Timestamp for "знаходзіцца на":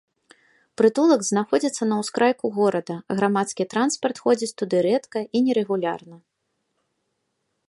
1.27-1.95